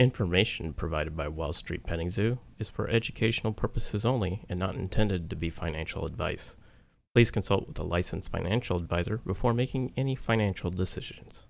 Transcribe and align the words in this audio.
Information 0.00 0.74
provided 0.74 1.16
by 1.16 1.26
Wall 1.26 1.52
Street 1.52 1.82
Petting 1.82 2.08
Zoo 2.08 2.38
is 2.56 2.68
for 2.68 2.88
educational 2.88 3.52
purposes 3.52 4.04
only 4.04 4.44
and 4.48 4.56
not 4.56 4.76
intended 4.76 5.28
to 5.28 5.34
be 5.34 5.50
financial 5.50 6.06
advice. 6.06 6.54
Please 7.16 7.32
consult 7.32 7.66
with 7.66 7.80
a 7.80 7.82
licensed 7.82 8.30
financial 8.30 8.76
advisor 8.76 9.16
before 9.26 9.52
making 9.52 9.92
any 9.96 10.14
financial 10.14 10.70
decisions. 10.70 11.46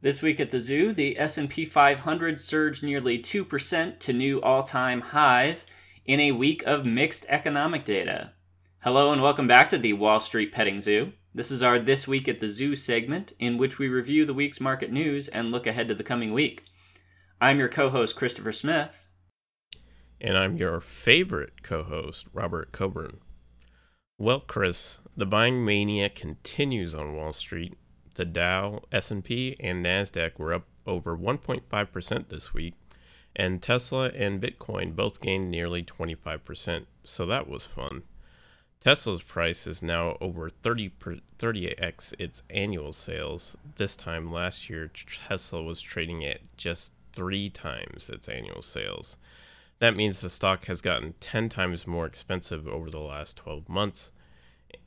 This 0.00 0.20
week 0.20 0.40
at 0.40 0.50
the 0.50 0.58
zoo, 0.58 0.92
the 0.92 1.16
S&P 1.16 1.64
500 1.64 2.40
surged 2.40 2.82
nearly 2.82 3.20
2% 3.20 4.00
to 4.00 4.12
new 4.12 4.42
all-time 4.42 5.00
highs 5.00 5.66
in 6.06 6.20
a 6.20 6.32
week 6.32 6.62
of 6.64 6.86
mixed 6.86 7.26
economic 7.28 7.84
data. 7.84 8.32
Hello 8.78 9.12
and 9.12 9.20
welcome 9.20 9.48
back 9.48 9.68
to 9.70 9.78
the 9.78 9.92
Wall 9.92 10.20
Street 10.20 10.52
Petting 10.52 10.80
Zoo. 10.80 11.12
This 11.34 11.50
is 11.50 11.64
our 11.64 11.80
This 11.80 12.06
Week 12.06 12.28
at 12.28 12.38
the 12.38 12.48
Zoo 12.48 12.76
segment, 12.76 13.32
in 13.40 13.58
which 13.58 13.80
we 13.80 13.88
review 13.88 14.24
the 14.24 14.32
week's 14.32 14.60
market 14.60 14.92
news 14.92 15.26
and 15.26 15.50
look 15.50 15.66
ahead 15.66 15.88
to 15.88 15.96
the 15.96 16.04
coming 16.04 16.32
week. 16.32 16.64
I'm 17.40 17.58
your 17.58 17.68
co 17.68 17.90
host, 17.90 18.14
Christopher 18.14 18.52
Smith. 18.52 19.04
And 20.20 20.38
I'm 20.38 20.56
your 20.56 20.80
favorite 20.80 21.64
co 21.64 21.82
host, 21.82 22.26
Robert 22.32 22.70
Coburn. 22.70 23.18
Well, 24.16 24.40
Chris, 24.40 24.98
the 25.16 25.26
buying 25.26 25.64
mania 25.64 26.08
continues 26.08 26.94
on 26.94 27.16
Wall 27.16 27.32
Street. 27.32 27.74
The 28.14 28.24
Dow, 28.24 28.82
S&P, 28.92 29.56
and 29.58 29.84
Nasdaq 29.84 30.38
were 30.38 30.54
up 30.54 30.68
over 30.86 31.16
1.5% 31.16 32.28
this 32.28 32.54
week, 32.54 32.74
and 33.36 33.62
Tesla 33.62 34.08
and 34.14 34.40
Bitcoin 34.40 34.96
both 34.96 35.20
gained 35.20 35.50
nearly 35.50 35.82
25%, 35.82 36.86
so 37.04 37.26
that 37.26 37.46
was 37.46 37.66
fun. 37.66 38.02
Tesla's 38.80 39.22
price 39.22 39.66
is 39.66 39.82
now 39.82 40.16
over 40.20 40.48
30 40.48 40.88
per, 40.90 41.16
30x 41.38 42.14
its 42.18 42.42
annual 42.48 42.92
sales. 42.92 43.56
This 43.76 43.94
time 43.94 44.32
last 44.32 44.70
year, 44.70 44.90
Tesla 45.28 45.62
was 45.62 45.80
trading 45.80 46.24
at 46.24 46.40
just 46.56 46.92
three 47.12 47.50
times 47.50 48.08
its 48.08 48.28
annual 48.28 48.62
sales. 48.62 49.18
That 49.80 49.96
means 49.96 50.20
the 50.20 50.30
stock 50.30 50.64
has 50.66 50.80
gotten 50.80 51.14
10 51.20 51.50
times 51.50 51.86
more 51.86 52.06
expensive 52.06 52.66
over 52.66 52.88
the 52.88 53.00
last 53.00 53.36
12 53.36 53.68
months. 53.68 54.12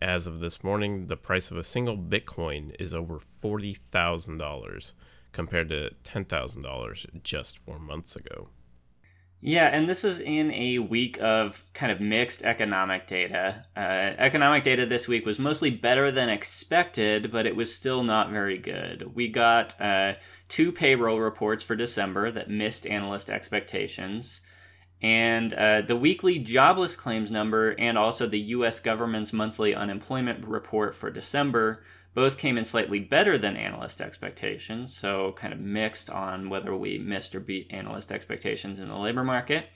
As 0.01 0.25
of 0.25 0.39
this 0.39 0.63
morning, 0.63 1.07
the 1.07 1.17
price 1.17 1.51
of 1.51 1.57
a 1.57 1.63
single 1.63 1.97
Bitcoin 1.97 2.75
is 2.79 2.93
over 2.93 3.19
$40,000 3.19 4.93
compared 5.31 5.69
to 5.69 5.91
$10,000 6.03 7.23
just 7.23 7.57
four 7.57 7.79
months 7.79 8.15
ago. 8.15 8.49
Yeah, 9.41 9.67
and 9.67 9.89
this 9.89 10.03
is 10.03 10.19
in 10.19 10.51
a 10.51 10.79
week 10.79 11.17
of 11.21 11.63
kind 11.73 11.93
of 11.93 12.01
mixed 12.01 12.43
economic 12.43 13.07
data. 13.07 13.65
Uh, 13.75 13.79
economic 14.17 14.63
data 14.63 14.85
this 14.85 15.07
week 15.07 15.25
was 15.25 15.39
mostly 15.39 15.69
better 15.69 16.11
than 16.11 16.27
expected, 16.27 17.31
but 17.31 17.45
it 17.45 17.55
was 17.55 17.73
still 17.73 18.03
not 18.03 18.31
very 18.31 18.57
good. 18.57 19.15
We 19.15 19.29
got 19.29 19.79
uh, 19.79 20.15
two 20.49 20.73
payroll 20.73 21.19
reports 21.19 21.63
for 21.63 21.77
December 21.77 22.31
that 22.31 22.49
missed 22.49 22.85
analyst 22.85 23.29
expectations. 23.29 24.41
And 25.01 25.53
uh, 25.53 25.81
the 25.81 25.95
weekly 25.95 26.39
jobless 26.39 26.97
claims 26.97 27.31
number 27.31 27.71
and 27.79 27.97
also 27.97 28.27
the 28.27 28.39
US 28.39 28.81
government's 28.81 29.31
monthly 29.31 29.73
unemployment 29.73 30.45
report 30.45 30.93
for 30.93 31.09
December 31.09 31.83
both 32.13 32.37
came 32.37 32.57
in 32.57 32.65
slightly 32.65 32.99
better 32.99 33.37
than 33.37 33.55
analyst 33.55 34.01
expectations, 34.01 34.95
so 34.95 35.33
kind 35.33 35.53
of 35.53 35.59
mixed 35.59 36.09
on 36.09 36.49
whether 36.49 36.75
we 36.75 36.97
missed 36.97 37.35
or 37.35 37.39
beat 37.39 37.67
analyst 37.69 38.11
expectations 38.11 38.79
in 38.79 38.87
the 38.87 38.97
labor 38.97 39.23
market. 39.23 39.67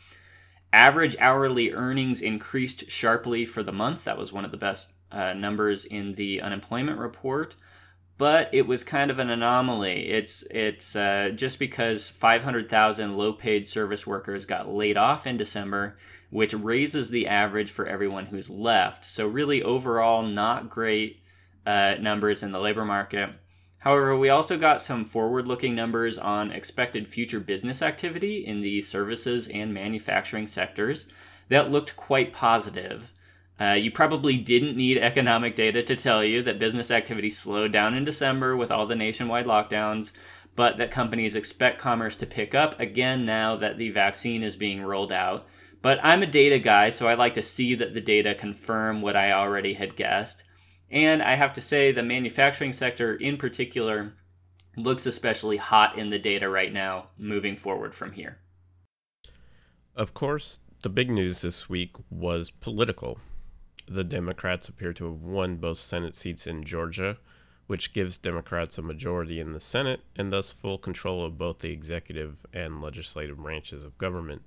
Average 0.71 1.15
hourly 1.19 1.71
earnings 1.71 2.21
increased 2.21 2.89
sharply 2.89 3.45
for 3.45 3.61
the 3.61 3.71
month. 3.71 4.05
That 4.05 4.17
was 4.17 4.33
one 4.33 4.45
of 4.45 4.51
the 4.51 4.57
best 4.57 4.91
uh, 5.11 5.33
numbers 5.33 5.85
in 5.85 6.15
the 6.15 6.41
unemployment 6.41 6.97
report, 6.97 7.55
but 8.17 8.49
it 8.51 8.65
was 8.65 8.83
kind 8.83 9.11
of 9.11 9.19
an 9.19 9.29
anomaly. 9.29 10.09
It's 10.09 10.43
it's 10.49 10.95
uh, 10.95 11.29
just 11.35 11.59
because 11.59 12.09
500,000 12.09 13.15
low-paid 13.15 13.67
service 13.67 14.07
workers 14.07 14.47
got 14.47 14.67
laid 14.67 14.97
off 14.97 15.27
in 15.27 15.37
December, 15.37 15.97
which 16.31 16.55
raises 16.55 17.11
the 17.11 17.27
average 17.27 17.69
for 17.69 17.85
everyone 17.85 18.25
who's 18.25 18.49
left. 18.49 19.05
So 19.05 19.27
really, 19.27 19.61
overall, 19.61 20.23
not 20.23 20.71
great 20.71 21.22
uh, 21.65 21.95
numbers 21.99 22.43
in 22.43 22.51
the 22.51 22.59
labor 22.59 22.85
market. 22.85 23.29
However, 23.79 24.17
we 24.17 24.29
also 24.29 24.57
got 24.57 24.81
some 24.81 25.03
forward 25.03 25.45
looking 25.45 25.75
numbers 25.75 26.17
on 26.17 26.51
expected 26.51 27.07
future 27.07 27.41
business 27.41 27.81
activity 27.81 28.45
in 28.45 28.61
the 28.61 28.81
services 28.81 29.49
and 29.49 29.73
manufacturing 29.73 30.47
sectors 30.47 31.07
that 31.49 31.69
looked 31.69 31.97
quite 31.97 32.31
positive. 32.31 33.11
Uh, 33.59 33.73
you 33.73 33.91
probably 33.91 34.37
didn't 34.37 34.77
need 34.77 34.97
economic 34.97 35.55
data 35.55 35.83
to 35.83 35.95
tell 35.95 36.23
you 36.23 36.41
that 36.41 36.59
business 36.59 36.91
activity 36.91 37.29
slowed 37.29 37.71
down 37.71 37.93
in 37.93 38.05
December 38.05 38.55
with 38.55 38.71
all 38.71 38.85
the 38.87 38.95
nationwide 38.95 39.45
lockdowns, 39.45 40.13
but 40.55 40.77
that 40.77 40.91
companies 40.91 41.35
expect 41.35 41.79
commerce 41.79 42.15
to 42.15 42.25
pick 42.25 42.55
up 42.55 42.79
again 42.79 43.25
now 43.25 43.55
that 43.55 43.77
the 43.77 43.89
vaccine 43.89 44.43
is 44.43 44.55
being 44.55 44.81
rolled 44.81 45.11
out. 45.11 45.45
But 45.81 45.99
I'm 46.01 46.23
a 46.23 46.27
data 46.27 46.57
guy, 46.59 46.89
so 46.89 47.07
I 47.07 47.15
like 47.15 47.33
to 47.33 47.41
see 47.41 47.75
that 47.75 47.93
the 47.93 48.01
data 48.01 48.33
confirm 48.33 49.01
what 49.01 49.17
I 49.17 49.33
already 49.33 49.73
had 49.73 49.97
guessed. 49.97 50.45
And 50.93 51.23
I 51.23 51.35
have 51.35 51.53
to 51.53 51.61
say, 51.61 51.91
the 51.91 52.03
manufacturing 52.03 52.71
sector 52.71 53.15
in 53.15 53.37
particular 53.37 54.13
looks 54.77 55.07
especially 55.07 55.57
hot 55.57 55.97
in 55.97 56.11
the 56.11 56.19
data 56.19 56.47
right 56.47 56.71
now, 56.71 57.07
moving 57.17 57.55
forward 57.55 57.95
from 57.95 58.11
here. 58.11 58.37
Of 59.95 60.13
course, 60.13 60.59
the 60.83 60.89
big 60.89 61.09
news 61.09 61.41
this 61.41 61.67
week 61.67 61.95
was 62.11 62.51
political. 62.51 63.17
The 63.87 64.03
Democrats 64.03 64.69
appear 64.69 64.93
to 64.93 65.05
have 65.05 65.23
won 65.23 65.55
both 65.55 65.79
Senate 65.79 66.13
seats 66.13 66.45
in 66.45 66.63
Georgia, 66.63 67.17
which 67.65 67.93
gives 67.93 68.17
Democrats 68.17 68.77
a 68.77 68.83
majority 68.83 69.39
in 69.39 69.53
the 69.53 69.59
Senate 69.59 70.01
and 70.15 70.31
thus 70.31 70.51
full 70.51 70.77
control 70.77 71.25
of 71.25 71.39
both 71.39 71.59
the 71.59 71.71
executive 71.71 72.45
and 72.53 72.83
legislative 72.83 73.37
branches 73.37 73.83
of 73.83 73.97
government. 73.97 74.43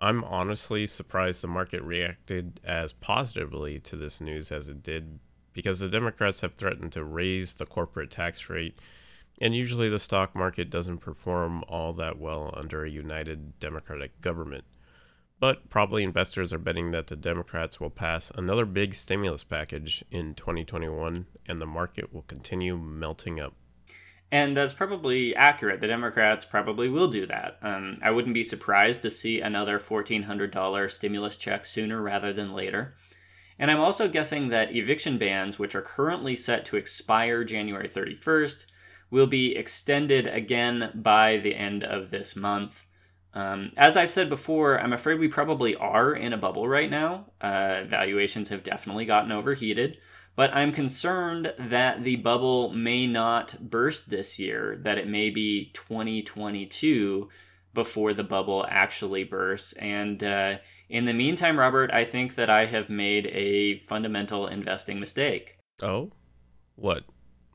I'm 0.00 0.24
honestly 0.24 0.88
surprised 0.88 1.42
the 1.42 1.48
market 1.48 1.82
reacted 1.82 2.58
as 2.64 2.92
positively 2.92 3.78
to 3.80 3.94
this 3.94 4.20
news 4.20 4.50
as 4.50 4.66
it 4.66 4.82
did 4.82 5.20
because 5.52 5.80
the 5.80 5.88
Democrats 5.88 6.40
have 6.40 6.54
threatened 6.54 6.92
to 6.92 7.04
raise 7.04 7.54
the 7.54 7.66
corporate 7.66 8.10
tax 8.10 8.48
rate, 8.48 8.78
and 9.40 9.54
usually 9.54 9.88
the 9.88 9.98
stock 9.98 10.34
market 10.34 10.70
doesn't 10.70 10.98
perform 10.98 11.64
all 11.68 11.92
that 11.94 12.18
well 12.18 12.52
under 12.56 12.84
a 12.84 12.90
united 12.90 13.58
Democratic 13.58 14.20
government. 14.20 14.64
But 15.40 15.70
probably 15.70 16.04
investors 16.04 16.52
are 16.52 16.58
betting 16.58 16.90
that 16.90 17.06
the 17.06 17.16
Democrats 17.16 17.80
will 17.80 17.90
pass 17.90 18.30
another 18.30 18.66
big 18.66 18.94
stimulus 18.94 19.42
package 19.42 20.04
in 20.10 20.34
2021 20.34 21.26
and 21.46 21.58
the 21.58 21.66
market 21.66 22.12
will 22.12 22.22
continue 22.22 22.76
melting 22.76 23.40
up. 23.40 23.54
And 24.30 24.56
that's 24.56 24.74
probably 24.74 25.34
accurate. 25.34 25.80
The 25.80 25.88
Democrats 25.88 26.44
probably 26.44 26.88
will 26.88 27.08
do 27.08 27.26
that. 27.26 27.58
Um, 27.62 27.98
I 28.02 28.12
wouldn't 28.12 28.34
be 28.34 28.44
surprised 28.44 29.02
to 29.02 29.10
see 29.10 29.40
another 29.40 29.80
$1,400 29.80 30.90
stimulus 30.90 31.36
check 31.36 31.64
sooner 31.64 32.00
rather 32.00 32.32
than 32.32 32.52
later. 32.52 32.94
And 33.60 33.70
I'm 33.70 33.78
also 33.78 34.08
guessing 34.08 34.48
that 34.48 34.74
eviction 34.74 35.18
bans, 35.18 35.58
which 35.58 35.74
are 35.74 35.82
currently 35.82 36.34
set 36.34 36.64
to 36.64 36.78
expire 36.78 37.44
January 37.44 37.88
31st, 37.88 38.64
will 39.10 39.26
be 39.26 39.54
extended 39.54 40.26
again 40.26 40.90
by 40.94 41.36
the 41.36 41.54
end 41.54 41.84
of 41.84 42.10
this 42.10 42.34
month. 42.34 42.86
Um, 43.34 43.72
as 43.76 43.98
I've 43.98 44.10
said 44.10 44.30
before, 44.30 44.80
I'm 44.80 44.94
afraid 44.94 45.20
we 45.20 45.28
probably 45.28 45.76
are 45.76 46.14
in 46.14 46.32
a 46.32 46.38
bubble 46.38 46.66
right 46.66 46.90
now. 46.90 47.26
Uh, 47.38 47.84
valuations 47.84 48.48
have 48.48 48.62
definitely 48.62 49.04
gotten 49.04 49.30
overheated, 49.30 49.98
but 50.36 50.54
I'm 50.54 50.72
concerned 50.72 51.52
that 51.58 52.02
the 52.02 52.16
bubble 52.16 52.72
may 52.72 53.06
not 53.06 53.56
burst 53.60 54.08
this 54.08 54.38
year, 54.38 54.78
that 54.84 54.96
it 54.96 55.06
may 55.06 55.28
be 55.28 55.70
2022 55.74 57.28
before 57.74 58.14
the 58.14 58.24
bubble 58.24 58.66
actually 58.68 59.24
bursts. 59.24 59.72
And 59.74 60.22
uh, 60.22 60.56
in 60.88 61.04
the 61.04 61.12
meantime, 61.12 61.58
Robert, 61.58 61.90
I 61.92 62.04
think 62.04 62.34
that 62.34 62.50
I 62.50 62.66
have 62.66 62.90
made 62.90 63.26
a 63.26 63.78
fundamental 63.80 64.46
investing 64.46 65.00
mistake. 65.00 65.58
Oh? 65.82 66.10
What? 66.76 67.04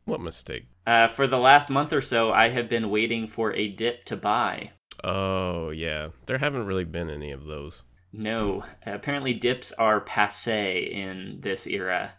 What 0.06 0.22
mistake? 0.22 0.68
Uh, 0.86 1.08
for 1.08 1.28
the 1.28 1.40
last 1.40 1.70
month 1.70 1.92
or 1.92 2.02
so, 2.02 2.32
I 2.32 2.50
have 2.50 2.70
been 2.70 2.90
waiting 2.90 3.28
for 3.28 3.54
a 3.54 3.68
dip 3.68 4.06
to 4.06 4.16
buy. 4.16 4.72
Oh, 5.04 5.72
yeah. 5.72 6.10
There 6.28 6.38
haven't 6.38 6.66
really 6.66 6.84
been 6.84 7.10
any 7.10 7.32
of 7.32 7.46
those. 7.46 7.84
No. 8.14 8.64
Apparently, 8.86 9.34
dips 9.34 9.72
are 9.74 10.00
passe 10.00 10.78
in 10.80 11.40
this 11.42 11.68
era. 11.68 12.14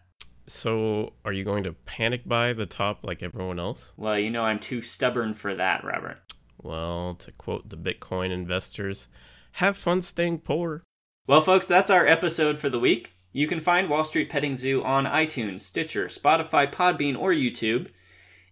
So, 0.48 1.14
are 1.24 1.32
you 1.32 1.44
going 1.44 1.64
to 1.64 1.72
panic 1.72 2.26
buy 2.26 2.52
the 2.52 2.66
top 2.66 3.02
like 3.02 3.22
everyone 3.22 3.58
else? 3.58 3.92
Well, 3.96 4.18
you 4.18 4.30
know, 4.30 4.42
I'm 4.42 4.60
too 4.60 4.82
stubborn 4.82 5.34
for 5.34 5.54
that, 5.54 5.82
Robert. 5.82 6.18
Well, 6.66 7.14
to 7.20 7.30
quote 7.30 7.70
the 7.70 7.76
Bitcoin 7.76 8.32
investors, 8.32 9.06
have 9.52 9.76
fun 9.76 10.02
staying 10.02 10.40
poor. 10.40 10.82
Well, 11.28 11.40
folks, 11.40 11.66
that's 11.66 11.90
our 11.90 12.04
episode 12.04 12.58
for 12.58 12.68
the 12.68 12.80
week. 12.80 13.12
You 13.32 13.46
can 13.46 13.60
find 13.60 13.88
Wall 13.88 14.02
Street 14.02 14.28
Petting 14.28 14.56
Zoo 14.56 14.82
on 14.82 15.04
iTunes, 15.04 15.60
Stitcher, 15.60 16.06
Spotify, 16.06 16.68
Podbean, 16.72 17.16
or 17.16 17.30
YouTube. 17.30 17.90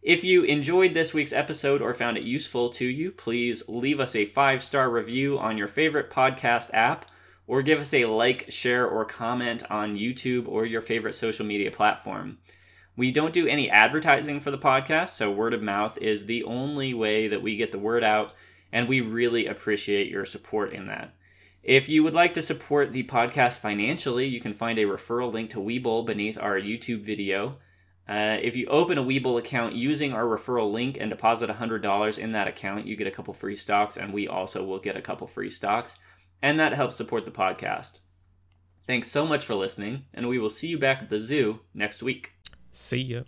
If 0.00 0.22
you 0.22 0.44
enjoyed 0.44 0.94
this 0.94 1.12
week's 1.12 1.32
episode 1.32 1.82
or 1.82 1.92
found 1.92 2.16
it 2.16 2.22
useful 2.22 2.68
to 2.70 2.84
you, 2.84 3.10
please 3.10 3.68
leave 3.68 3.98
us 3.98 4.14
a 4.14 4.26
five 4.26 4.62
star 4.62 4.88
review 4.88 5.36
on 5.36 5.58
your 5.58 5.66
favorite 5.66 6.08
podcast 6.08 6.70
app 6.72 7.06
or 7.48 7.62
give 7.62 7.80
us 7.80 7.92
a 7.92 8.04
like, 8.04 8.48
share, 8.48 8.86
or 8.86 9.04
comment 9.04 9.68
on 9.70 9.96
YouTube 9.96 10.46
or 10.46 10.64
your 10.64 10.82
favorite 10.82 11.16
social 11.16 11.44
media 11.44 11.72
platform. 11.72 12.38
We 12.96 13.10
don't 13.10 13.32
do 13.32 13.48
any 13.48 13.68
advertising 13.68 14.38
for 14.38 14.52
the 14.52 14.58
podcast, 14.58 15.10
so 15.10 15.30
word 15.30 15.52
of 15.52 15.62
mouth 15.62 15.98
is 15.98 16.26
the 16.26 16.44
only 16.44 16.94
way 16.94 17.26
that 17.26 17.42
we 17.42 17.56
get 17.56 17.72
the 17.72 17.78
word 17.78 18.04
out, 18.04 18.34
and 18.72 18.88
we 18.88 19.00
really 19.00 19.46
appreciate 19.46 20.10
your 20.10 20.24
support 20.24 20.72
in 20.72 20.86
that. 20.86 21.14
If 21.64 21.88
you 21.88 22.04
would 22.04 22.14
like 22.14 22.34
to 22.34 22.42
support 22.42 22.92
the 22.92 23.02
podcast 23.04 23.58
financially, 23.58 24.26
you 24.26 24.40
can 24.40 24.52
find 24.52 24.78
a 24.78 24.84
referral 24.84 25.32
link 25.32 25.50
to 25.50 25.58
Webull 25.58 26.06
beneath 26.06 26.38
our 26.38 26.60
YouTube 26.60 27.00
video. 27.00 27.56
Uh, 28.06 28.36
if 28.42 28.54
you 28.54 28.66
open 28.66 28.98
a 28.98 29.02
Webull 29.02 29.38
account 29.38 29.74
using 29.74 30.12
our 30.12 30.24
referral 30.24 30.70
link 30.70 30.98
and 31.00 31.10
deposit 31.10 31.50
$100 31.50 32.18
in 32.18 32.32
that 32.32 32.48
account, 32.48 32.86
you 32.86 32.96
get 32.96 33.06
a 33.06 33.10
couple 33.10 33.34
free 33.34 33.56
stocks, 33.56 33.96
and 33.96 34.12
we 34.12 34.28
also 34.28 34.62
will 34.62 34.78
get 34.78 34.96
a 34.96 35.02
couple 35.02 35.26
free 35.26 35.50
stocks, 35.50 35.96
and 36.42 36.60
that 36.60 36.74
helps 36.74 36.94
support 36.94 37.24
the 37.24 37.30
podcast. 37.30 38.00
Thanks 38.86 39.10
so 39.10 39.26
much 39.26 39.44
for 39.44 39.54
listening, 39.54 40.04
and 40.12 40.28
we 40.28 40.38
will 40.38 40.50
see 40.50 40.68
you 40.68 40.78
back 40.78 41.02
at 41.02 41.08
the 41.08 41.18
zoo 41.18 41.60
next 41.72 42.02
week. 42.02 42.33
See 42.74 43.02
ya. 43.14 43.22